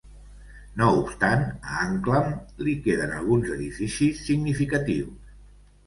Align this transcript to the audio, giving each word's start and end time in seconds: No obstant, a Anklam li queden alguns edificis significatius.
No 0.81 0.87
obstant, 1.01 1.45
a 1.51 1.77
Anklam 1.83 2.33
li 2.69 2.75
queden 2.89 3.17
alguns 3.21 3.55
edificis 3.61 4.27
significatius. 4.31 5.35